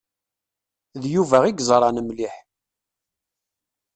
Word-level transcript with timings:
D 1.01 1.03
Yuba 1.13 1.37
i 1.45 1.51
yeẓṛan 1.53 1.97
mliḥ. 2.07 2.35